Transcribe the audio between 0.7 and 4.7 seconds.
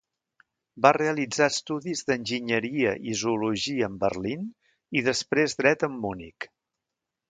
Va realitzar estudis d'enginyeria i zoologia en Berlín